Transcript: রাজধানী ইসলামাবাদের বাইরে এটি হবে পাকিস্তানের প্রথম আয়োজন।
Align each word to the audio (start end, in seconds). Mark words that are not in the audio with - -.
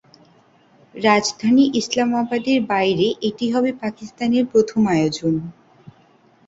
রাজধানী 0.95 1.63
ইসলামাবাদের 1.73 2.57
বাইরে 2.69 3.07
এটি 3.21 3.45
হবে 3.53 3.71
পাকিস্তানের 3.81 4.43
প্রথম 4.51 4.81
আয়োজন। 4.87 5.33